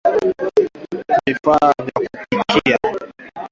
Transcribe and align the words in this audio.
Vifaa 1.25 1.73
vya 1.81 2.41
kupikia 2.47 3.07